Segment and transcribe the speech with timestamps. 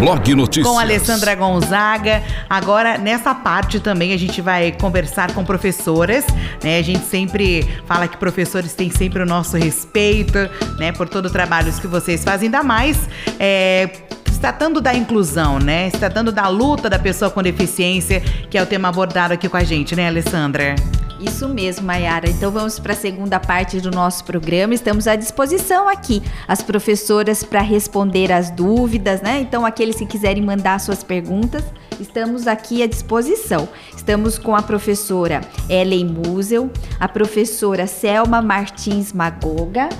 [0.00, 0.66] Blog Notícias.
[0.66, 2.22] Com Alessandra Gonzaga.
[2.48, 6.24] Agora, nessa parte também, a gente vai conversar com professoras,
[6.64, 6.78] né?
[6.78, 10.38] A gente sempre fala que professores têm sempre o nosso respeito,
[10.78, 10.90] né?
[10.90, 12.98] Por todo o trabalho que vocês fazem, ainda mais.
[13.38, 13.90] É,
[14.40, 15.90] tratando da inclusão, né?
[15.90, 19.64] Tratando da luta da pessoa com deficiência, que é o tema abordado aqui com a
[19.64, 20.76] gente, né, Alessandra?
[21.20, 22.30] Isso mesmo, Mayara.
[22.30, 24.72] Então vamos para a segunda parte do nosso programa.
[24.72, 29.40] Estamos à disposição aqui, as professoras, para responder as dúvidas, né?
[29.40, 31.62] Então, aqueles que quiserem mandar suas perguntas,
[32.00, 33.68] estamos aqui à disposição.
[33.94, 39.90] Estamos com a professora Ellen Musel, a professora Selma Martins Magoga,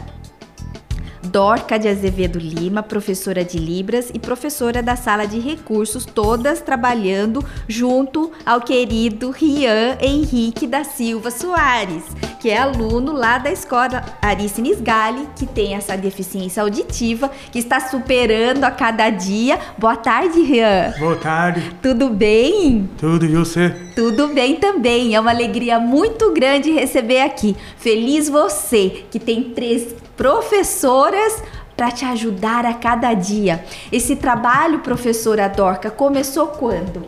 [1.22, 7.44] Dorca de Azevedo Lima, professora de Libras e professora da sala de recursos, todas trabalhando
[7.68, 12.04] junto ao querido Rian Henrique da Silva Soares,
[12.40, 17.80] que é aluno lá da escola Arice Nisgali, que tem essa deficiência auditiva, que está
[17.80, 19.58] superando a cada dia.
[19.76, 20.94] Boa tarde, Rian.
[20.98, 21.62] Boa tarde.
[21.82, 22.88] Tudo bem?
[22.98, 23.74] Tudo e você?
[23.94, 25.14] Tudo bem também.
[25.14, 27.54] É uma alegria muito grande receber aqui.
[27.76, 31.42] Feliz você que tem três professoras
[31.74, 33.64] para te ajudar a cada dia.
[33.90, 37.06] Esse trabalho, professora Dorca, começou quando?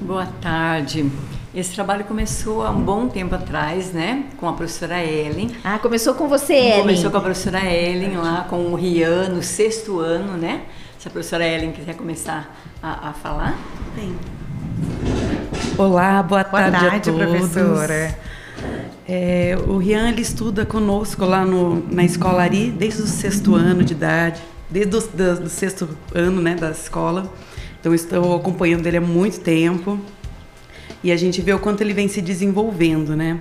[0.00, 1.08] Boa tarde.
[1.54, 4.24] Esse trabalho começou há um bom tempo atrás, né?
[4.36, 5.52] Com a professora Ellen.
[5.62, 6.80] Ah, começou com você, Ellen.
[6.80, 10.62] Começou com a professora Ellen lá, com o Rian, no sexto ano, né?
[10.98, 13.56] Se a professora Ellen quiser começar a, a falar.
[13.94, 14.16] Bem.
[15.78, 17.28] Olá, boa tarde, boa tarde a todos.
[17.28, 18.18] professora.
[19.08, 23.82] É, o Rian ele estuda conosco lá no, na escola Ari desde o sexto ano
[23.82, 27.32] de idade, desde o do, do sexto ano né, da escola.
[27.80, 29.98] Então estou acompanhando ele há muito tempo
[31.02, 33.38] e a gente vê o quanto ele vem se desenvolvendo, né?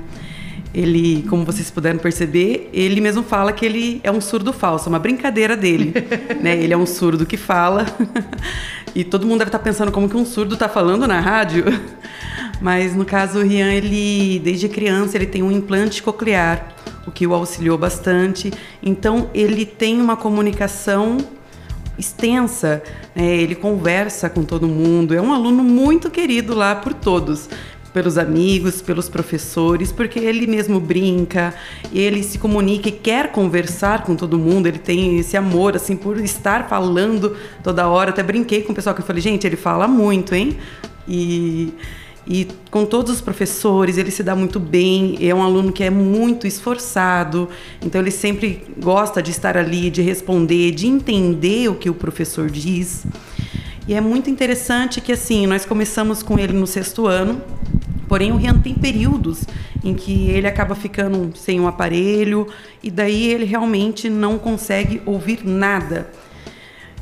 [0.74, 4.90] Ele, como vocês puderam perceber, ele mesmo fala que ele é um surdo falso, é
[4.90, 5.94] uma brincadeira dele,
[6.40, 6.56] né?
[6.56, 7.86] Ele é um surdo que fala
[8.94, 11.66] e todo mundo deve estar pensando como que um surdo está falando na rádio.
[12.62, 16.76] Mas no caso o Rian, ele desde criança ele tem um implante coclear,
[17.06, 18.52] o que o auxiliou bastante.
[18.82, 21.18] Então ele tem uma comunicação
[21.98, 22.84] extensa,
[23.16, 23.36] né?
[23.36, 25.14] ele conversa com todo mundo.
[25.14, 27.50] É um aluno muito querido lá por todos,
[27.94, 31.54] pelos amigos, pelos professores, porque ele mesmo brinca,
[31.92, 36.20] ele se comunica e quer conversar com todo mundo, ele tem esse amor, assim, por
[36.20, 38.12] estar falando toda hora.
[38.12, 40.58] Até brinquei com o pessoal que eu falei, gente, ele fala muito, hein?
[41.08, 41.74] E
[42.30, 45.90] e com todos os professores, ele se dá muito bem, é um aluno que é
[45.90, 47.48] muito esforçado,
[47.82, 52.50] então ele sempre gosta de estar ali, de responder, de entender o que o professor
[52.50, 53.06] diz.
[53.88, 57.42] E é muito interessante que assim, nós começamos com ele no sexto ano,
[58.10, 59.46] porém o Rian tem períodos
[59.82, 62.46] em que ele acaba ficando sem um aparelho
[62.84, 66.10] e daí ele realmente não consegue ouvir nada.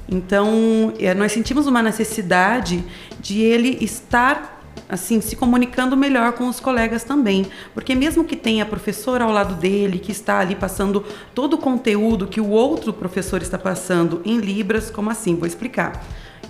[0.08, 2.84] Então, é, nós sentimos uma necessidade
[3.20, 4.55] de ele estar
[4.88, 9.32] assim se comunicando melhor com os colegas também, porque mesmo que tenha a professora ao
[9.32, 11.04] lado dele que está ali passando
[11.34, 15.36] todo o conteúdo que o outro professor está passando em libras, como assim?
[15.36, 16.04] Vou explicar.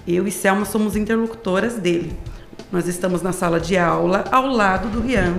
[0.07, 2.13] Eu e Selma somos interlocutoras dele.
[2.71, 5.35] Nós estamos na sala de aula ao lado do Rian.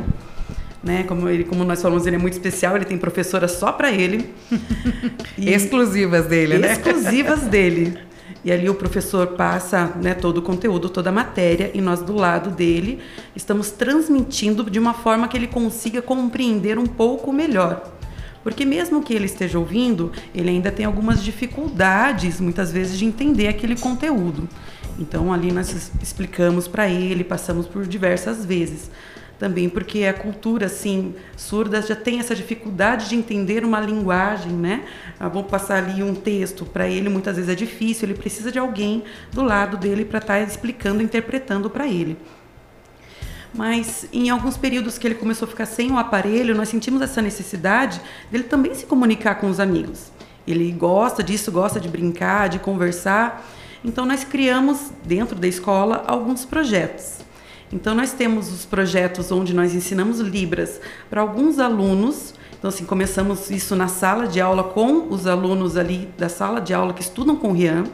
[0.82, 1.02] Né?
[1.02, 4.32] Como, ele, como nós falamos, ele é muito especial, ele tem professora só para ele.
[5.36, 6.72] exclusivas dele, né?
[6.72, 8.05] Exclusivas dele.
[8.46, 12.14] E ali o professor passa né, todo o conteúdo, toda a matéria, e nós do
[12.14, 13.00] lado dele
[13.34, 17.92] estamos transmitindo de uma forma que ele consiga compreender um pouco melhor.
[18.44, 23.48] Porque mesmo que ele esteja ouvindo, ele ainda tem algumas dificuldades, muitas vezes, de entender
[23.48, 24.48] aquele conteúdo.
[24.96, 28.92] Então ali nós explicamos para ele, passamos por diversas vezes
[29.38, 34.84] também porque a cultura assim surda já tem essa dificuldade de entender uma linguagem, né?
[35.20, 38.58] Ah, vou passar ali um texto para ele, muitas vezes é difícil, ele precisa de
[38.58, 42.16] alguém do lado dele para estar tá explicando, interpretando para ele.
[43.54, 47.22] Mas em alguns períodos que ele começou a ficar sem o aparelho, nós sentimos essa
[47.22, 50.10] necessidade dele também se comunicar com os amigos.
[50.46, 53.44] Ele gosta disso, gosta de brincar, de conversar.
[53.84, 57.18] Então nós criamos dentro da escola alguns projetos.
[57.72, 60.80] Então nós temos os projetos onde nós ensinamos Libras
[61.10, 62.34] para alguns alunos.
[62.58, 66.72] Então assim, começamos isso na sala de aula com os alunos ali da sala de
[66.72, 67.84] aula que estudam com o Rian.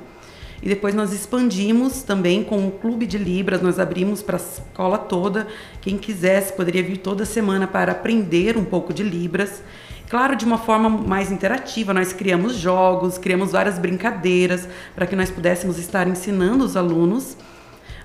[0.62, 4.96] E depois nós expandimos também com o Clube de Libras, nós abrimos para a escola
[4.96, 5.48] toda.
[5.80, 9.60] Quem quisesse poderia vir toda semana para aprender um pouco de Libras.
[10.08, 15.30] Claro, de uma forma mais interativa, nós criamos jogos, criamos várias brincadeiras para que nós
[15.30, 17.36] pudéssemos estar ensinando os alunos.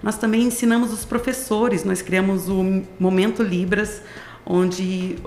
[0.01, 4.01] Nós também ensinamos os professores, nós criamos o Momento Libras,
[4.45, 5.17] onde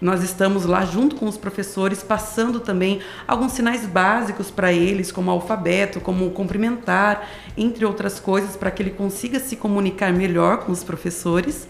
[0.00, 5.30] nós estamos lá junto com os professores, passando também alguns sinais básicos para eles, como
[5.30, 10.82] alfabeto, como cumprimentar, entre outras coisas, para que ele consiga se comunicar melhor com os
[10.82, 11.68] professores.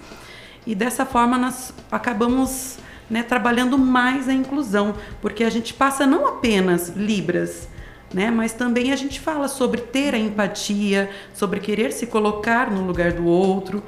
[0.64, 2.78] E dessa forma nós acabamos
[3.08, 7.68] né, trabalhando mais a inclusão, porque a gente passa não apenas Libras,
[8.12, 12.82] né, mas também a gente fala sobre ter a empatia, sobre querer se colocar no
[12.82, 13.82] lugar do outro.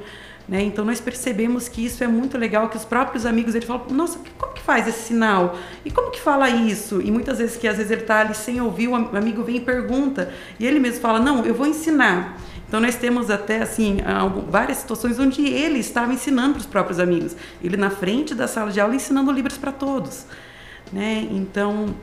[0.47, 0.61] Né?
[0.61, 4.19] Então nós percebemos que isso é muito legal, que os próprios amigos ele falam, nossa,
[4.37, 5.57] como que faz esse sinal?
[5.85, 7.01] E como que fala isso?
[7.01, 9.61] E muitas vezes que às vezes ele está ali sem ouvir, o amigo vem e
[9.61, 12.37] pergunta, e ele mesmo fala, não, eu vou ensinar.
[12.67, 13.97] Então nós temos até assim
[14.49, 18.71] várias situações onde ele estava ensinando para os próprios amigos, ele na frente da sala
[18.71, 20.25] de aula ensinando livros para todos,
[20.91, 21.27] né?
[21.31, 21.93] Então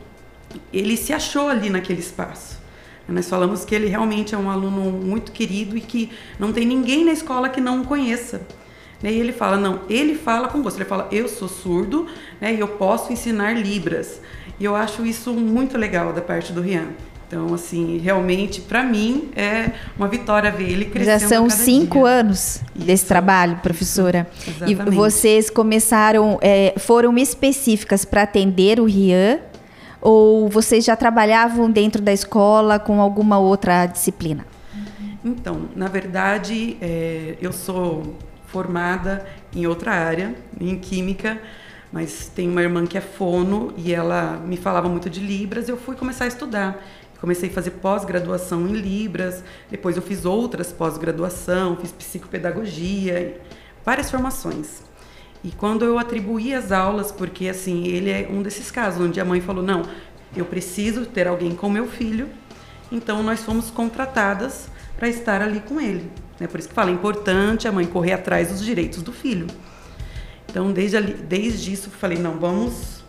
[0.73, 2.61] ele se achou ali naquele espaço.
[3.09, 7.05] Nós falamos que ele realmente é um aluno muito querido e que não tem ninguém
[7.05, 8.43] na escola que não o conheça.
[9.03, 9.13] Né?
[9.13, 10.77] E ele fala, não, ele fala com gosto.
[10.77, 12.07] Ele fala, eu sou surdo
[12.41, 14.21] né, e eu posso ensinar Libras.
[14.59, 16.89] E eu acho isso muito legal da parte do Rian.
[17.27, 21.21] Então, assim, realmente, para mim, é uma vitória ver ele crescendo.
[21.21, 22.09] Já são cinco dia.
[22.09, 24.29] anos desse trabalho, professora.
[24.47, 24.89] Exatamente.
[24.89, 29.39] E vocês começaram, é, foram específicas para atender o Rian
[30.01, 34.47] ou vocês já trabalhavam dentro da escola com alguma outra disciplina?
[35.25, 38.17] Então, na verdade, é, eu sou
[38.47, 41.39] formada em outra área, em química,
[41.93, 45.71] mas tem uma irmã que é fono e ela me falava muito de Libras e
[45.71, 46.83] eu fui começar a estudar.
[47.21, 53.39] Comecei a fazer pós-graduação em Libras, depois eu fiz outras pós-graduação, fiz psicopedagogia,
[53.85, 54.83] várias formações.
[55.43, 59.25] E quando eu atribuí as aulas, porque assim, ele é um desses casos onde a
[59.25, 59.83] mãe falou: "Não,
[60.37, 62.29] eu preciso ter alguém com meu filho".
[62.93, 66.11] Então nós fomos contratadas para estar ali com ele.
[66.39, 66.47] Né?
[66.47, 69.47] Por isso que fala, é importante a mãe correr atrás dos direitos do filho.
[70.49, 73.01] Então, desde, ali, desde isso, falei, não, vamos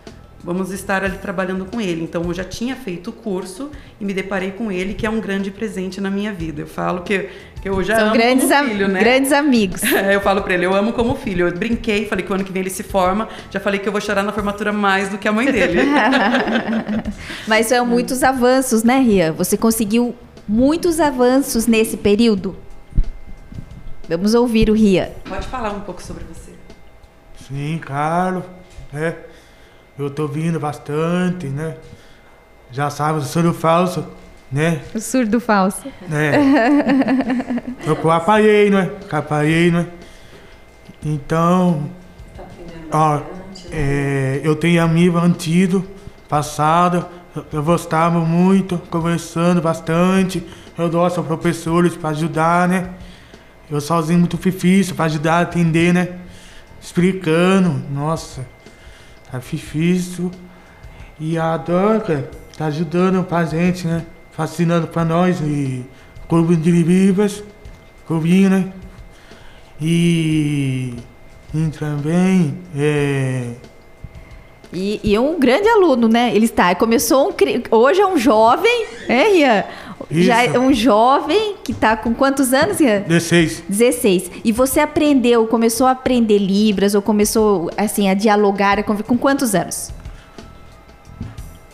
[0.43, 2.03] vamos estar ali trabalhando com ele.
[2.03, 3.69] Então eu já tinha feito o curso
[3.99, 6.61] e me deparei com ele, que é um grande presente na minha vida.
[6.61, 7.29] Eu falo que,
[7.61, 8.99] que eu já São amo grandes como filho, né?
[8.99, 9.81] Grandes amigos.
[10.11, 11.47] eu falo para ele, eu amo como filho.
[11.47, 13.91] Eu brinquei, falei que o ano que vem ele se forma, já falei que eu
[13.91, 15.79] vou chorar na formatura mais do que a mãe dele.
[17.47, 19.31] Mas são muitos avanços, né, Ria?
[19.31, 20.15] Você conseguiu
[20.47, 22.55] muitos avanços nesse período?
[24.09, 25.13] Vamos ouvir o Ria.
[25.23, 26.51] Pode falar um pouco sobre você.
[27.47, 28.43] Sim, claro.
[28.93, 29.31] É
[30.01, 31.77] eu tô vindo bastante, né?
[32.71, 34.05] Já sabe, o surdo falso,
[34.51, 34.81] né?
[34.93, 35.87] O surdo falso.
[36.11, 37.89] É.
[37.89, 38.91] eu com aparelho, né?
[39.09, 39.87] Com aparelho, né?
[41.03, 41.89] Então,
[42.91, 43.21] ó,
[43.71, 45.85] é, eu tenho amigo antigo,
[46.27, 47.05] passado,
[47.51, 50.45] eu gostava muito, conversando bastante.
[50.77, 52.89] Eu gosto de professores para ajudar, né?
[53.69, 56.19] Eu sozinho muito difícil para ajudar a atender, né?
[56.81, 58.45] Explicando, nossa
[59.31, 60.29] tá difícil.
[61.19, 64.05] E a Doca tá ajudando pra gente, né?
[64.41, 65.39] Fascinando pra nós.
[65.39, 65.85] E
[66.27, 67.43] clube de Libras,
[68.07, 68.73] clubinho, né?
[69.79, 70.95] E,
[71.53, 73.51] e também é,
[74.73, 76.35] e, e, é um grande aluno, né?
[76.35, 79.63] Ele está, começou um, hoje é um jovem, é, Rian?
[80.09, 80.23] Isso.
[80.23, 83.01] Já é um jovem que está com quantos anos, Rian?
[83.01, 83.63] 16.
[83.69, 84.31] 16.
[84.43, 89.53] E você aprendeu, começou a aprender Libras ou começou assim a dialogar a com quantos
[89.53, 89.91] anos?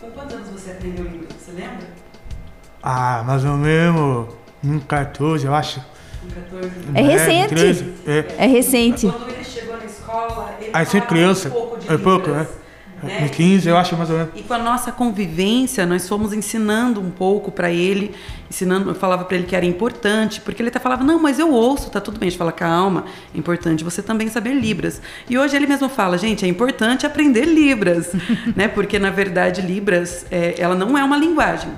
[0.02, 1.17] Com quantos anos você aprendeu Libras?
[2.90, 4.28] Ah, mais ou menos
[4.64, 5.82] em 14, eu acho.
[6.24, 6.72] Em 14.
[6.96, 7.56] É, é recente.
[7.56, 8.26] 13, é.
[8.38, 9.08] é recente.
[9.08, 11.50] Quando ele chegou na escola, ele Aí você criança.
[11.50, 12.48] Um pouco de é pouco, né?
[13.04, 13.28] Né?
[13.28, 14.32] 15, eu acho mais ou menos.
[14.36, 18.16] E com a nossa convivência, nós fomos ensinando um pouco para ele,
[18.50, 21.52] ensinando, eu falava para ele que era importante, porque ele até falava: "Não, mas eu
[21.52, 22.28] ouço, tá tudo bem".
[22.28, 23.04] A gente fala: "Calma,
[23.36, 25.02] é importante você também saber Libras".
[25.30, 28.14] E hoje ele mesmo fala: "Gente, é importante aprender Libras",
[28.56, 28.70] né?
[28.70, 31.70] Porque na verdade Libras, é, ela não é uma linguagem.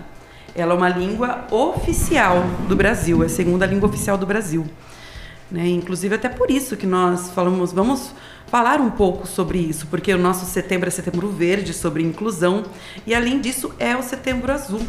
[0.56, 4.66] Ela é uma língua oficial do Brasil, é a segunda língua oficial do Brasil.
[5.52, 5.68] Né?
[5.70, 8.14] Inclusive até por isso que nós falamos, vamos
[8.48, 12.64] falar um pouco sobre isso, porque o nosso setembro é setembro verde, sobre inclusão,
[13.06, 14.82] e além disso é o setembro azul.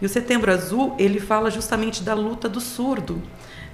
[0.00, 3.20] E o setembro azul, ele fala justamente da luta do surdo.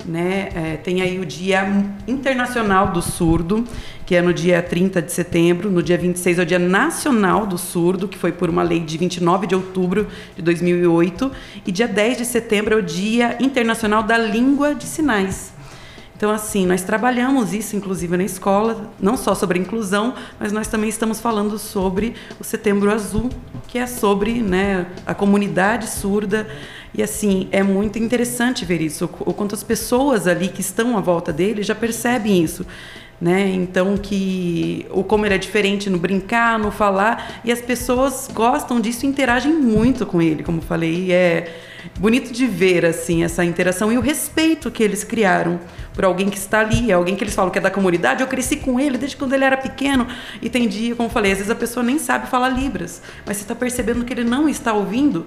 [0.07, 0.51] Né?
[0.55, 1.67] É, tem aí o Dia
[2.07, 3.65] Internacional do Surdo,
[4.07, 5.69] que é no dia 30 de setembro.
[5.69, 8.97] No dia 26 é o Dia Nacional do Surdo, que foi por uma lei de
[8.97, 11.33] 29 de outubro de 2008.
[11.67, 15.56] E dia 10 de setembro é o Dia Internacional da Língua de Sinais.
[16.17, 20.89] Então, assim, nós trabalhamos isso, inclusive, na escola, não só sobre inclusão, mas nós também
[20.89, 23.29] estamos falando sobre o Setembro Azul,
[23.69, 26.49] que é sobre né, a comunidade surda.
[26.95, 31.03] E, assim, é muito interessante ver isso, o quanto as pessoas ali que estão à
[31.03, 32.65] volta dele já percebem isso.
[33.21, 33.49] Né?
[33.49, 38.81] Então que o como ele é diferente no brincar, no falar, e as pessoas gostam
[38.81, 41.55] disso, e interagem muito com ele, como falei, é
[41.99, 45.61] bonito de ver assim essa interação e o respeito que eles criaram
[45.95, 48.21] por alguém que está ali, alguém que eles falam que é da comunidade.
[48.21, 50.07] Eu cresci com ele desde quando ele era pequeno
[50.43, 53.45] e tem dia, como falei, às vezes a pessoa nem sabe falar libras, mas você
[53.45, 55.25] está percebendo que ele não está ouvindo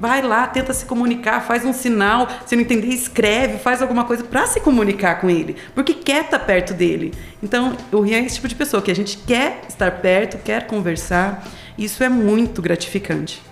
[0.00, 2.26] Vai lá, tenta se comunicar, faz um sinal.
[2.46, 6.38] Se não entender, escreve, faz alguma coisa para se comunicar com ele, porque quer estar
[6.38, 7.12] tá perto dele.
[7.42, 10.66] Então, o Rian é esse tipo de pessoa que a gente quer estar perto, quer
[10.66, 11.46] conversar.
[11.76, 13.49] Isso é muito gratificante.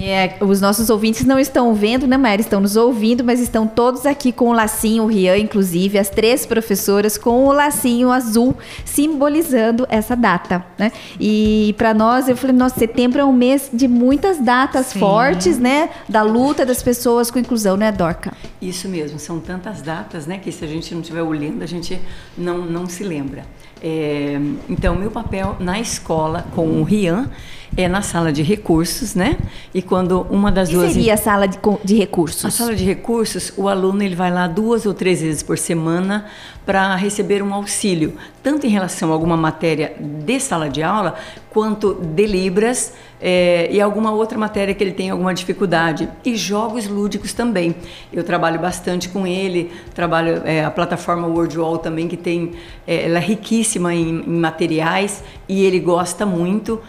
[0.00, 2.40] É, os nossos ouvintes não estão vendo, né, Maera?
[2.40, 6.46] Estão nos ouvindo, mas estão todos aqui com o lacinho, o Rian, inclusive, as três
[6.46, 10.92] professoras com o lacinho azul, simbolizando essa data, né?
[11.18, 15.00] E para nós, eu falei, nossa, setembro é um mês de muitas datas Sim.
[15.00, 15.90] fortes, né?
[16.08, 18.32] Da luta das pessoas com inclusão, né, Dorca?
[18.62, 22.00] Isso mesmo, são tantas datas, né, que se a gente não estiver olhando, a gente
[22.36, 23.44] não, não se lembra.
[23.80, 27.30] É, então, meu papel na escola com o Rian
[27.76, 29.36] é na sala de recursos, né?
[29.74, 32.44] E quando uma das que duas seria a sala de, de recursos?
[32.44, 36.26] A sala de recursos, o aluno ele vai lá duas ou três vezes por semana
[36.68, 41.14] para receber um auxílio, tanto em relação a alguma matéria de sala de aula,
[41.48, 46.10] quanto de Libras é, e alguma outra matéria que ele tem alguma dificuldade.
[46.22, 47.74] E jogos lúdicos também.
[48.12, 52.52] Eu trabalho bastante com ele, trabalho é, a plataforma WordWall também, que tem,
[52.86, 56.82] é, ela é riquíssima em, em materiais e ele gosta muito.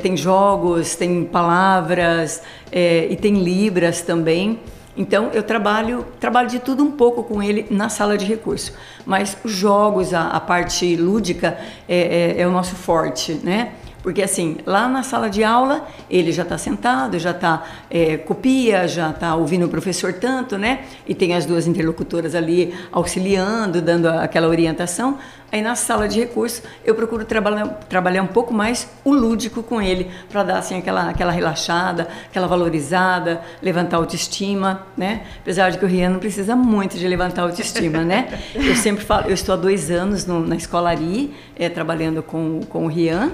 [0.00, 2.40] Tem jogos, tem palavras
[2.72, 4.58] e tem libras também.
[4.96, 8.72] Então eu trabalho trabalho de tudo um pouco com ele na sala de recurso,
[9.04, 11.58] mas os jogos, a, a parte lúdica
[11.88, 13.72] é, é, é o nosso forte, né?
[14.04, 18.86] Porque assim, lá na sala de aula, ele já está sentado, já está é, copia,
[18.86, 20.84] já está ouvindo o professor tanto, né?
[21.08, 25.18] E tem as duas interlocutoras ali auxiliando, dando aquela orientação.
[25.54, 29.80] Aí na sala de recursos eu procuro trabalhar, trabalhar um pouco mais o lúdico com
[29.80, 35.24] ele, para dar assim aquela, aquela relaxada, aquela valorizada, levantar a autoestima, né?
[35.40, 38.36] Apesar de que o Rian não precisa muito de levantar a autoestima, né?
[38.52, 42.86] Eu sempre falo, eu estou há dois anos no, na escolaria, é, trabalhando com, com
[42.86, 43.30] o Rian,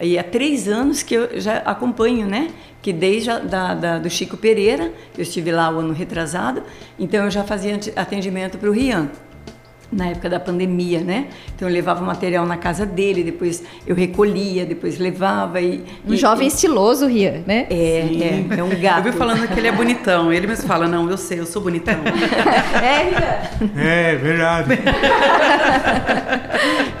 [0.00, 2.50] e há três anos que eu já acompanho, né?
[2.80, 6.62] Que desde a, da, da, do Chico Pereira, eu estive lá o ano retrasado,
[6.96, 9.10] então eu já fazia atendimento para o Rian
[9.92, 11.28] na época da pandemia, né?
[11.54, 15.84] Então eu levava o material na casa dele, depois eu recolhia, depois levava e...
[16.06, 16.48] Um e, jovem e...
[16.48, 17.66] estiloso, Ria, né?
[17.70, 19.06] É, é, é, um gato.
[19.06, 21.62] Eu vi falando que ele é bonitão, ele mesmo fala, não, eu sei, eu sou
[21.62, 21.94] bonitão.
[22.82, 23.84] é, Ria?
[23.84, 24.78] É, verdade.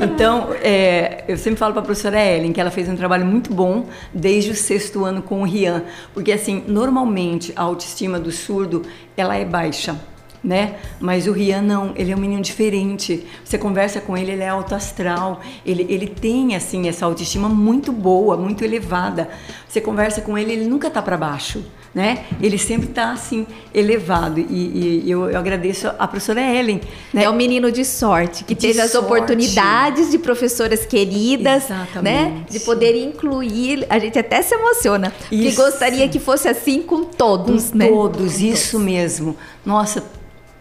[0.00, 3.52] então, é, eu sempre falo para a professora Ellen que ela fez um trabalho muito
[3.52, 8.82] bom desde o sexto ano com o Rian, porque assim, normalmente a autoestima do surdo,
[9.16, 9.96] ela é baixa
[10.44, 10.76] né?
[11.00, 13.26] Mas o Rian não, ele é um menino diferente.
[13.42, 17.90] Você conversa com ele, ele é alto astral, ele, ele tem assim essa autoestima muito
[17.90, 19.30] boa, muito elevada.
[19.66, 22.26] Você conversa com ele, ele nunca tá para baixo, né?
[22.40, 26.80] Ele sempre tá assim elevado e, e eu, eu, agradeço a professora Ellen.
[27.12, 27.24] Né?
[27.24, 28.96] É um menino de sorte que de teve sorte.
[28.96, 31.86] as oportunidades de professoras queridas, né?
[31.90, 32.30] Exatamente.
[32.30, 32.44] né?
[32.50, 33.86] De poder incluir.
[33.88, 37.88] A gente até se emociona, que gostaria que fosse assim com todos, com né?
[37.88, 39.36] Todos, isso mesmo.
[39.64, 40.04] Nossa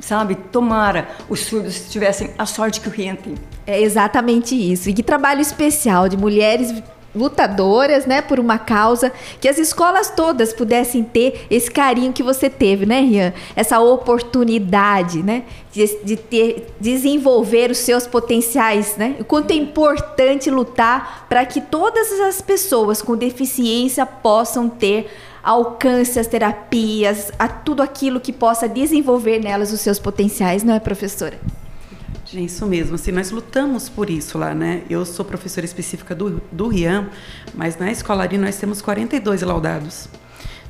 [0.03, 0.36] sabe?
[0.36, 3.36] Tomara os surdos tivessem a sorte que o Rian tem.
[3.65, 4.89] É exatamente isso.
[4.89, 6.83] E que trabalho especial de mulheres
[7.15, 12.50] lutadoras, né, por uma causa, que as escolas todas pudessem ter esse carinho que você
[12.50, 13.34] teve, né, Rian?
[13.55, 19.15] Essa oportunidade, né, de, de ter, desenvolver os seus potenciais, né?
[19.20, 25.10] O quanto é importante lutar para que todas as pessoas com deficiência possam ter
[25.43, 30.79] alcance as terapias, a tudo aquilo que possa desenvolver nelas os seus potenciais, não é,
[30.79, 31.38] professora?
[32.36, 34.82] É isso mesmo, assim, nós lutamos por isso lá, né?
[34.90, 37.10] Eu sou professora específica do, do RIAM,
[37.54, 40.10] mas na escolaria nós temos 42 laudados.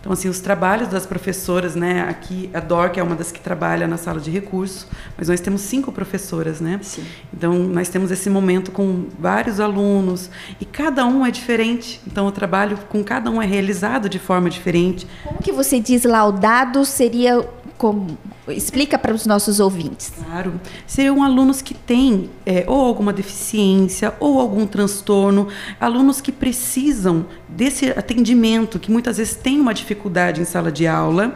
[0.03, 2.01] Então, assim, os trabalhos das professoras, né?
[2.09, 4.85] Aqui, a Dor, que é uma das que trabalha na sala de recurso,
[5.17, 6.77] mas nós temos cinco professoras, né?
[6.83, 7.05] Sim.
[7.33, 10.29] Então, nós temos esse momento com vários alunos
[10.59, 12.01] e cada um é diferente.
[12.05, 15.07] Então, o trabalho com cada um é realizado de forma diferente.
[15.23, 17.47] Como que você diz laudado seria
[17.83, 20.13] como explica para os nossos ouvintes.
[20.25, 20.53] Claro,
[20.87, 25.49] seriam alunos que têm é, ou alguma deficiência ou algum transtorno,
[25.81, 31.35] alunos que precisam desse atendimento, que muitas vezes têm uma dificuldade em sala de aula.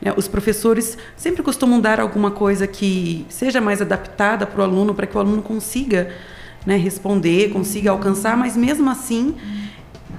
[0.00, 0.14] Né?
[0.16, 5.04] Os professores sempre costumam dar alguma coisa que seja mais adaptada para o aluno, para
[5.04, 6.14] que o aluno consiga
[6.64, 9.34] né, responder, consiga alcançar, mas mesmo assim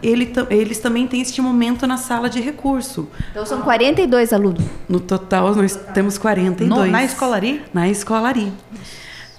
[0.01, 3.07] ele, eles também têm este momento na sala de recurso.
[3.31, 4.63] Então são 42 alunos.
[4.87, 6.69] No total nós temos 42.
[6.69, 7.61] No, na escolaria?
[7.73, 8.51] Na escolaria.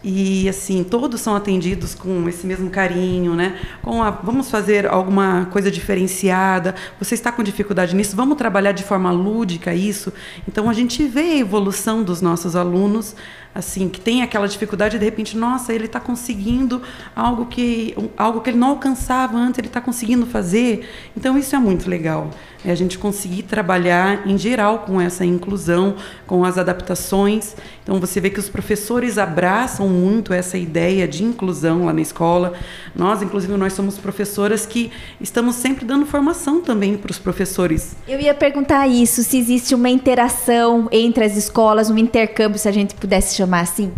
[0.02, 3.59] E assim, todos são atendidos com esse mesmo carinho, né?
[3.83, 6.75] Com a, vamos fazer alguma coisa diferenciada.
[6.99, 8.17] Você está com dificuldade nisso?
[8.17, 10.11] Vamos trabalhar de forma lúdica isso.
[10.49, 13.14] Então a gente vê a evolução dos nossos alunos
[13.54, 16.80] assim, que tem aquela dificuldade de repente, nossa, ele está conseguindo
[17.14, 20.88] algo que, algo que ele não alcançava antes, ele está conseguindo fazer.
[21.16, 22.30] Então isso é muito legal.
[22.64, 27.57] É a gente conseguir trabalhar em geral com essa inclusão, com as adaptações.
[27.83, 32.52] Então você vê que os professores abraçam muito essa ideia de inclusão lá na escola.
[32.95, 37.97] Nós, inclusive, nós somos professoras que estamos sempre dando formação também para os professores.
[38.07, 42.73] Eu ia perguntar isso, se existe uma interação entre as escolas, um intercâmbio, se a
[42.73, 43.92] gente pudesse chamar assim?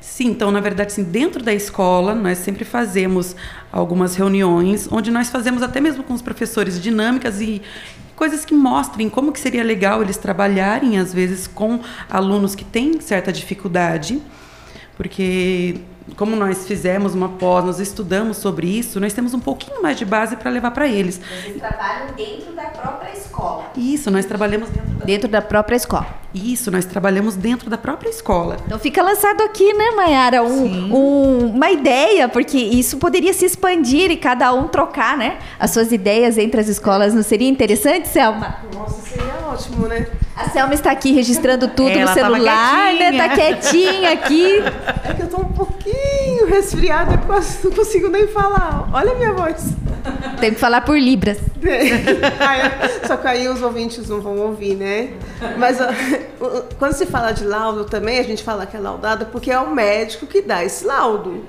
[0.00, 3.34] Sim, então, na verdade, assim, dentro da escola, nós sempre fazemos
[3.72, 7.60] algumas reuniões, onde nós fazemos até mesmo com os professores dinâmicas e
[8.14, 13.00] coisas que mostrem como que seria legal eles trabalharem, às vezes, com alunos que têm
[13.00, 14.22] certa dificuldade,
[14.96, 15.80] porque
[16.16, 20.04] como nós fizemos uma pós, nós estudamos sobre isso, nós temos um pouquinho mais de
[20.04, 21.18] base para levar para eles.
[21.18, 23.72] Vocês trabalham dentro da própria escola.
[23.76, 24.93] Isso, nós trabalhamos dentro.
[25.04, 26.06] Dentro da própria escola.
[26.34, 28.56] Isso, nós trabalhamos dentro da própria escola.
[28.66, 34.10] Então fica lançado aqui, né, Mayara, um, um, uma ideia, porque isso poderia se expandir
[34.10, 37.14] e cada um trocar, né, as suas ideias entre as escolas.
[37.14, 38.56] Não seria interessante, Selma?
[38.74, 40.08] Nossa, seria ótimo, né?
[40.36, 43.16] A Selma está aqui registrando tudo Ela no celular, né?
[43.16, 44.58] Tá quietinha aqui.
[45.04, 48.90] É que eu tô um pouquinho resfriada, quase não consigo nem falar.
[48.92, 49.72] Olha a minha voz.
[50.40, 51.38] Tem que falar por libras.
[53.06, 55.10] Só que aí os ouvintes não vão ouvir, né?
[55.58, 55.78] Mas
[56.78, 59.74] quando se fala de laudo também, a gente fala que é laudado porque é o
[59.74, 61.44] médico que dá esse laudo.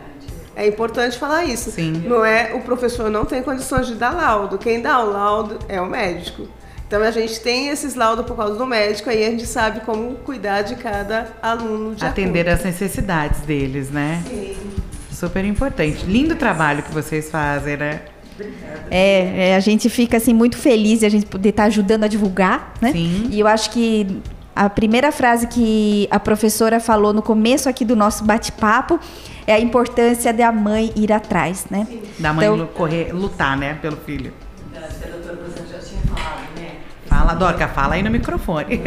[0.55, 1.71] É importante falar isso.
[1.71, 2.03] Sim.
[2.05, 4.57] Não é o professor não tem condições de dar laudo.
[4.57, 6.47] Quem dá o laudo é o médico.
[6.87, 10.15] Então a gente tem esses laudos por causa do médico, aí a gente sabe como
[10.17, 12.59] cuidar de cada aluno de Atender acordo.
[12.59, 14.23] as necessidades deles, né?
[14.29, 14.55] Sim.
[15.11, 16.05] Super importante.
[16.05, 18.01] Lindo trabalho que vocês fazem, né?
[18.91, 22.07] É, é, a gente fica assim muito feliz de a gente poder estar ajudando a
[22.07, 22.91] divulgar, né?
[22.91, 23.27] Sim.
[23.31, 24.21] E eu acho que
[24.55, 28.99] a primeira frase que a professora falou no começo aqui do nosso bate-papo
[29.47, 31.87] é a importância da mãe ir atrás, né?
[32.19, 34.31] Da mãe Então- correr, lutar, né, pelo filho.
[34.75, 36.71] A doutora Rosana já tinha falado, né?
[37.07, 38.81] Fala, Dorca, fala aí no microfone.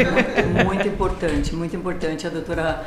[0.67, 2.27] Muito importante, muito importante.
[2.27, 2.85] A doutora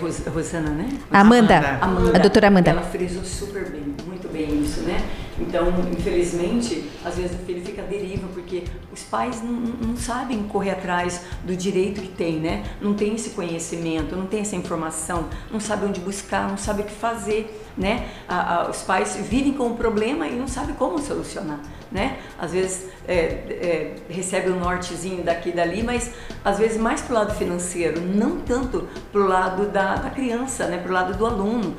[0.00, 0.88] Ros- Rosana, né?
[1.10, 2.16] Amanda, Amanda.
[2.16, 2.70] a doutora Amanda.
[2.70, 5.00] Ela frisou super bem, muito bem isso, né?
[5.46, 10.42] Então, infelizmente, às vezes o filho fica à deriva, porque os pais não, não sabem
[10.44, 12.62] correr atrás do direito que tem, né?
[12.80, 16.84] Não tem esse conhecimento, não tem essa informação, não sabe onde buscar, não sabe o
[16.84, 18.08] que fazer, né?
[18.28, 22.18] A- a- os pais vivem com o problema e não sabem como solucionar, né?
[22.38, 26.12] Às vezes é, é, recebe o nortezinho daqui e dali, mas
[26.44, 30.78] às vezes mais pro lado financeiro, não tanto pro lado da, da criança, né?
[30.78, 31.74] Pro lado do aluno,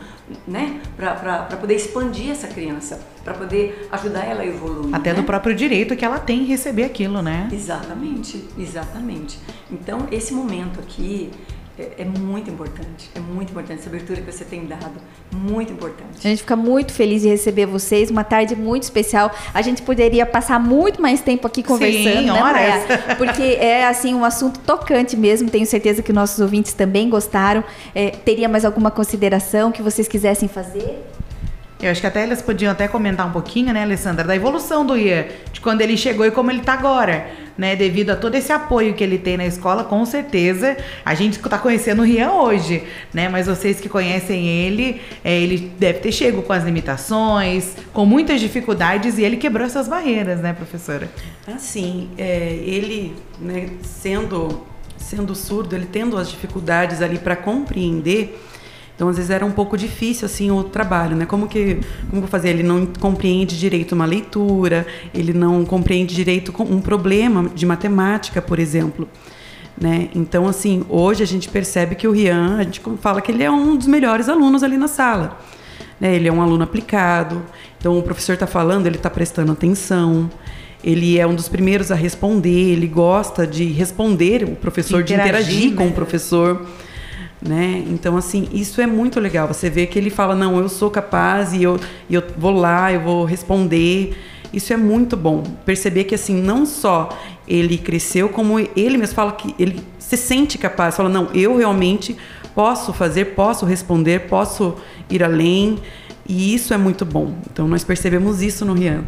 [0.48, 0.82] né?
[0.96, 4.94] Para poder expandir essa criança, para poder ajudar ela a evoluir.
[4.96, 5.20] Até né?
[5.20, 7.50] do próprio direito que ela tem em receber aquilo, né?
[7.52, 9.40] Exatamente, exatamente.
[9.72, 11.32] Então, esse momento aqui
[11.78, 13.80] é, é muito importante, é muito importante.
[13.80, 14.94] Essa abertura que você tem dado,
[15.32, 16.22] muito A importante.
[16.22, 19.32] gente fica muito feliz de receber vocês, uma tarde muito especial.
[19.54, 22.88] A gente poderia passar muito mais tempo aqui conversando, Sim, né, horas.
[22.88, 23.16] Maia?
[23.18, 25.50] Porque é assim um assunto tocante mesmo.
[25.50, 27.64] Tenho certeza que nossos ouvintes também gostaram.
[27.96, 31.04] É, teria mais alguma consideração que vocês quisessem fazer?
[31.84, 34.98] Eu acho que até eles podiam até comentar um pouquinho, né, Alessandra, da evolução do
[34.98, 38.54] Ian, de quando ele chegou e como ele tá agora, né, devido a todo esse
[38.54, 42.84] apoio que ele tem na escola, com certeza, a gente tá conhecendo o Rian hoje,
[43.14, 48.06] né, mas vocês que conhecem ele, é, ele deve ter chego com as limitações, com
[48.06, 51.10] muitas dificuldades e ele quebrou essas barreiras, né, professora?
[51.46, 54.66] Assim, é, ele, né, sendo,
[54.98, 58.40] sendo surdo, ele tendo as dificuldades ali para compreender,
[58.96, 61.26] então às vezes era um pouco difícil assim o trabalho, né?
[61.26, 61.80] Como que,
[62.10, 62.50] como vou fazer?
[62.50, 68.60] Ele não compreende direito uma leitura, ele não compreende direito um problema de matemática, por
[68.60, 69.08] exemplo.
[69.80, 70.10] Né?
[70.14, 73.50] Então, assim, hoje a gente percebe que o Rian, a gente fala que ele é
[73.50, 75.40] um dos melhores alunos ali na sala.
[76.00, 76.16] né?
[76.16, 77.42] Ele é um aluno aplicado,
[77.80, 80.30] então o professor está falando, ele está prestando atenção.
[80.84, 85.42] Ele é um dos primeiros a responder, ele gosta de responder o professor, de Interagir,
[85.52, 85.90] interagir com né?
[85.90, 86.68] o professor.
[87.46, 87.84] Né?
[87.90, 89.48] Então, assim, isso é muito legal.
[89.50, 91.78] Você vê que ele fala, não, eu sou capaz e eu,
[92.10, 94.18] e eu vou lá, eu vou responder.
[94.54, 95.44] Isso é muito bom.
[95.66, 97.10] Perceber que, assim, não só
[97.46, 100.96] ele cresceu, como ele mesmo fala que ele se sente capaz.
[100.96, 102.16] Fala, não, eu realmente
[102.56, 104.76] posso fazer, posso responder, posso
[105.10, 105.80] ir além.
[106.26, 107.36] E isso é muito bom.
[107.52, 109.04] Então, nós percebemos isso no Rian.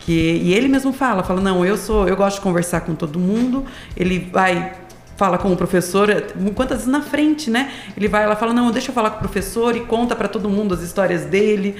[0.00, 3.18] Que, e ele mesmo fala, fala, não, eu sou, eu gosto de conversar com todo
[3.18, 3.64] mundo.
[3.96, 4.74] Ele vai
[5.16, 6.08] fala com o professor,
[6.54, 7.70] quantas vezes na frente, né?
[7.96, 10.48] Ele vai lá fala, não, deixa eu falar com o professor e conta para todo
[10.48, 11.76] mundo as histórias dele.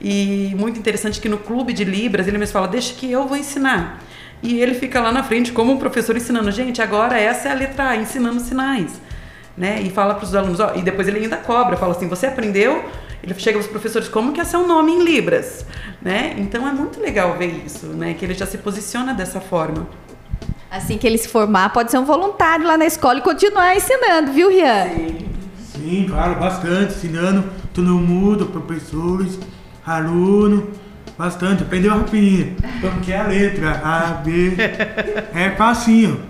[0.00, 3.36] E muito interessante que no clube de Libras ele mesmo fala, deixa que eu vou
[3.36, 4.00] ensinar.
[4.42, 7.54] E ele fica lá na frente como um professor ensinando, gente, agora essa é a
[7.54, 9.00] letra A, ensinando sinais.
[9.56, 9.80] Né?
[9.82, 12.84] E fala para os alunos, ó, e depois ele ainda cobra, fala assim, você aprendeu?
[13.22, 15.64] Ele chega aos professores, como que é seu nome em Libras?
[16.02, 16.34] Né?
[16.36, 18.14] Então é muito legal ver isso, né?
[18.14, 19.88] Que ele já se posiciona dessa forma.
[20.70, 24.32] Assim que ele se formar, pode ser um voluntário lá na escola e continuar ensinando,
[24.32, 24.88] viu, Rian?
[24.88, 29.38] Sim, Sim claro, bastante, ensinando todo mundo, professores,
[29.86, 30.64] alunos,
[31.16, 31.62] bastante.
[31.62, 34.56] Aprendeu rapidinho, como que é a letra, A, B,
[35.34, 36.20] é facinho.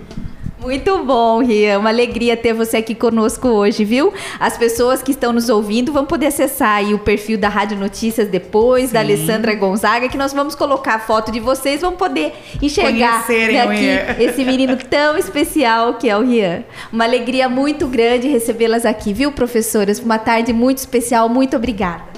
[0.59, 1.79] Muito bom, Rian.
[1.79, 4.11] Uma alegria ter você aqui conosco hoje, viu?
[4.39, 8.27] As pessoas que estão nos ouvindo vão poder acessar aí o perfil da Rádio Notícias
[8.27, 8.93] depois, Sim.
[8.93, 13.87] da Alessandra Gonzaga, que nós vamos colocar a foto de vocês, vão poder enxergar aqui
[14.23, 16.63] esse menino tão especial que é o Rian.
[16.91, 19.99] Uma alegria muito grande recebê-las aqui, viu, professoras?
[19.99, 21.29] Uma tarde muito especial.
[21.29, 22.16] Muito obrigada.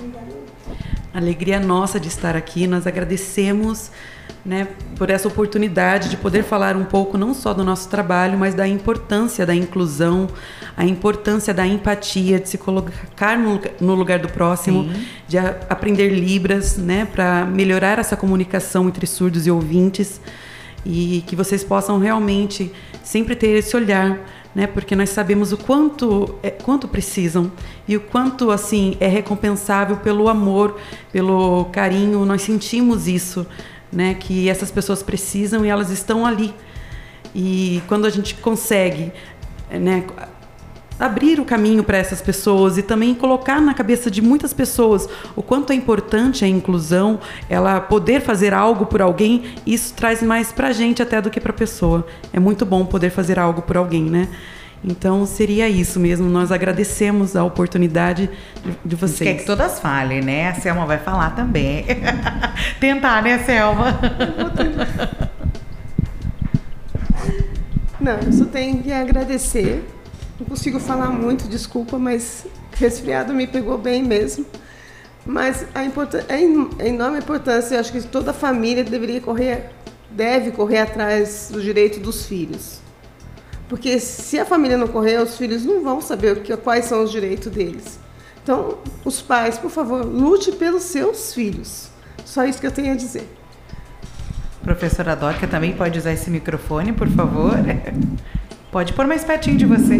[1.19, 2.65] Alegria nossa de estar aqui.
[2.65, 3.91] Nós agradecemos
[4.45, 8.55] né, por essa oportunidade de poder falar um pouco não só do nosso trabalho, mas
[8.55, 10.27] da importância da inclusão,
[10.77, 15.05] a importância da empatia, de se colocar no, no lugar do próximo, Sim.
[15.27, 20.21] de a, aprender libras, né, para melhorar essa comunicação entre surdos e ouvintes
[20.85, 22.71] e que vocês possam realmente
[23.03, 24.19] sempre ter esse olhar,
[24.53, 27.51] né, porque nós sabemos o quanto é, quanto precisam
[27.87, 30.79] e o quanto assim é recompensável pelo amor,
[31.11, 33.45] pelo carinho, nós sentimos isso
[33.91, 36.53] né, que essas pessoas precisam e elas estão ali.
[37.33, 39.11] E quando a gente consegue
[39.69, 40.03] né,
[40.99, 45.41] abrir o caminho para essas pessoas e também colocar na cabeça de muitas pessoas o
[45.41, 50.67] quanto é importante a inclusão, ela poder fazer algo por alguém, isso traz mais para
[50.67, 52.05] a gente até do que para a pessoa.
[52.33, 54.27] É muito bom poder fazer algo por alguém, né?
[54.83, 56.29] Então seria isso mesmo.
[56.29, 58.29] Nós agradecemos a oportunidade
[58.85, 59.29] de, vocês.
[59.29, 60.49] Quer que todas falem, né?
[60.49, 61.85] A Selma vai falar também.
[62.79, 63.99] Tentar, né, Selma?
[67.99, 69.83] Não, eu só tenho que agradecer.
[70.39, 74.45] Não consigo falar muito, desculpa, mas resfriado me pegou bem mesmo.
[75.25, 79.69] Mas a, a enorme importância, eu acho que toda família deveria correr,
[80.09, 82.81] deve correr atrás do direito dos filhos
[83.69, 87.11] porque se a família não correr, os filhos não vão saber que, quais são os
[87.11, 87.99] direitos deles.
[88.41, 91.91] Então, os pais, por favor, lute pelos seus filhos.
[92.25, 93.29] Só isso que eu tenho a dizer.
[94.63, 97.53] Professora Dórica também pode usar esse microfone, por favor.
[98.71, 99.99] Pode pôr mais pertinho de você.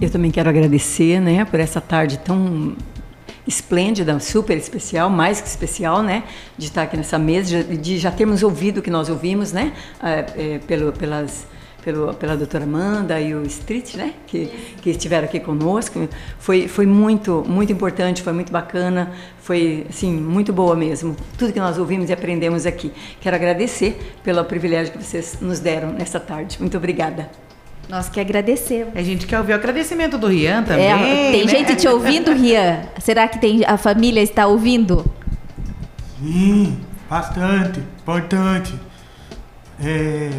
[0.00, 2.76] Eu também quero agradecer, né, por essa tarde tão
[3.46, 6.22] esplêndida, super especial, mais que especial, né,
[6.56, 9.72] de estar aqui nessa mesa, de já termos ouvido o que nós ouvimos, né,
[10.02, 11.46] é, é, pelo, pelas
[11.84, 14.46] pelo, pela doutora Amanda e o Street, né, que,
[14.80, 16.08] que estiveram aqui conosco.
[16.38, 21.14] Foi, foi muito, muito importante, foi muito bacana, foi, assim, muito boa mesmo.
[21.36, 22.90] Tudo que nós ouvimos e aprendemos aqui.
[23.20, 26.56] Quero agradecer pelo privilégio que vocês nos deram nesta tarde.
[26.58, 27.28] Muito obrigada.
[27.88, 28.96] Nós que agradecemos.
[28.96, 30.86] A gente quer ouvir o agradecimento do Rian também.
[30.86, 31.50] É, tem né?
[31.50, 32.82] gente te ouvindo, Rian?
[32.98, 35.04] Será que tem, a família está ouvindo?
[36.20, 38.74] Sim, bastante, importante.
[39.80, 40.30] É,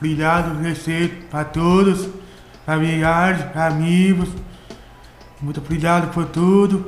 [0.00, 2.08] Obrigado, receito para todos,
[2.64, 4.30] familiares, amigos.
[5.42, 6.86] Muito obrigado por tudo.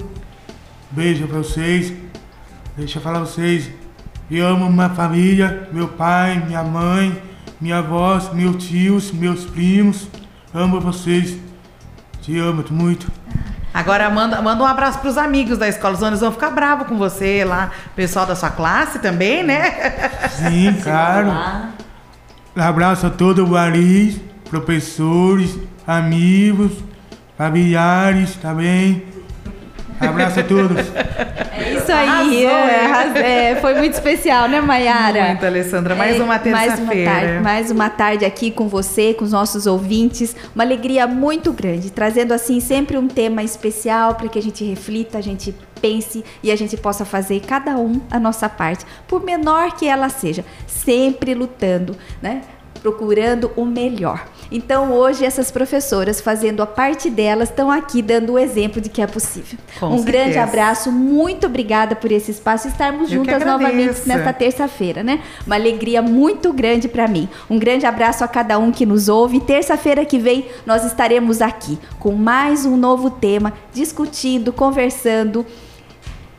[0.90, 1.92] Beijo para vocês.
[2.74, 3.70] Deixa eu falar pra vocês.
[4.30, 7.22] Eu amo minha família, meu pai, minha mãe,
[7.62, 10.08] minha avó, meus tios, meus primos.
[10.52, 11.38] Amo vocês.
[12.20, 13.06] Te amo muito.
[13.72, 15.94] Agora manda, manda um abraço para os amigos da escola.
[15.94, 17.70] Os alunos vão ficar bravos com você lá.
[17.94, 19.70] Pessoal da sua classe também, né?
[20.28, 21.28] Sim, claro.
[22.56, 24.20] Um abraço a todo o Paris,
[24.50, 26.72] professores, amigos,
[27.38, 29.04] familiares também.
[30.02, 30.78] Um abraço a todos.
[31.62, 32.44] É isso aí.
[32.44, 35.28] É, é, foi muito especial, né, Mayara?
[35.28, 35.94] Muito, Alessandra.
[35.94, 37.10] Mais é, uma terça-feira.
[37.10, 40.34] Mais, mais uma tarde aqui com você, com os nossos ouvintes.
[40.54, 45.18] Uma alegria muito grande, trazendo assim sempre um tema especial para que a gente reflita,
[45.18, 49.72] a gente pense e a gente possa fazer cada um a nossa parte, por menor
[49.72, 52.42] que ela seja, sempre lutando, né?
[52.82, 54.26] procurando o melhor.
[54.52, 59.00] Então hoje essas professoras fazendo a parte delas estão aqui dando o exemplo de que
[59.00, 59.58] é possível.
[59.80, 60.04] Com um certeza.
[60.04, 65.20] grande abraço, muito obrigada por esse espaço estarmos Eu juntas novamente nesta terça-feira, né?
[65.46, 67.28] Uma alegria muito grande para mim.
[67.48, 69.40] Um grande abraço a cada um que nos ouve.
[69.40, 75.46] Terça-feira que vem nós estaremos aqui com mais um novo tema, discutindo, conversando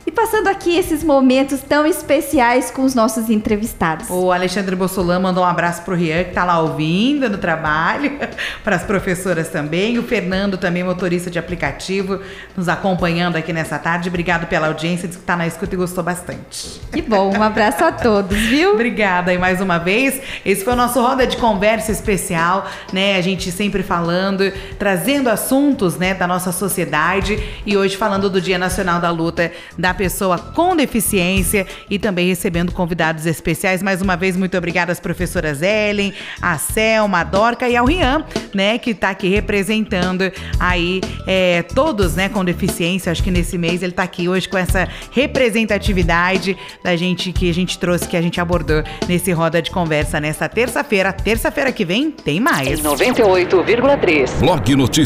[0.06, 4.10] e passando aqui esses momentos tão especiais com os nossos entrevistados.
[4.10, 8.12] O Alexandre Bossolan mandou um abraço pro Rian, que tá lá ouvindo no trabalho,
[8.64, 9.98] para as professoras também.
[9.98, 12.20] O Fernando, também motorista de aplicativo,
[12.56, 14.10] nos acompanhando aqui nessa tarde.
[14.10, 16.82] Obrigado pela audiência, disse que tá na escuta e gostou bastante.
[16.92, 18.74] Que bom, um abraço a todos, viu?
[18.76, 20.22] Obrigada aí mais uma vez.
[20.46, 23.16] Esse foi o nosso Roda de Conversa especial, né?
[23.16, 28.58] A gente sempre falando, trazendo assuntos, né, da nossa sociedade e hoje falando do Dia
[28.58, 33.82] Nacional da Luta da pessoa com deficiência e também recebendo convidados especiais.
[33.84, 38.26] Mais uma vez, muito obrigada às professoras Ellen, a Selma, a Dorca e ao Rian,
[38.54, 43.12] né, que está aqui representando aí é, todos, né, com deficiência.
[43.12, 47.54] Acho que nesse mês ele está aqui hoje com essa representatividade da gente que a
[47.54, 51.12] gente trouxe, que a gente abordou nesse roda de conversa nessa terça-feira.
[51.14, 52.82] Terça-feira que vem tem mais.
[52.82, 54.40] 98,3.
[54.40, 54.94] Blog Notícias.